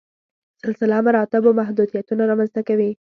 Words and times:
سلسله 0.61 0.97
مراتبو 1.07 1.49
محدودیتونه 1.59 2.23
رامنځته 2.29 2.61
کوي. 2.67 2.91